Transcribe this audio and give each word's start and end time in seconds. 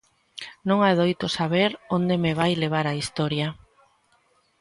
Non 0.67 0.79
adoito 0.89 1.27
saber 1.37 1.69
onde 1.97 2.15
me 2.23 2.31
vai 2.39 2.51
levar 2.63 2.85
a 2.87 2.97
historia. 2.99 3.47